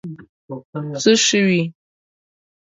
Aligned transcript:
څه 1.01 1.11
شوي. 1.25 1.61